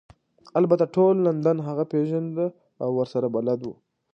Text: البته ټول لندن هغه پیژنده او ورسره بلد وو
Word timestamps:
البته 0.59 0.85
ټول 0.95 1.13
لندن 1.27 1.57
هغه 1.67 1.83
پیژنده 1.93 2.45
او 2.83 2.89
ورسره 2.99 3.27
بلد 3.35 3.59
وو 3.63 3.73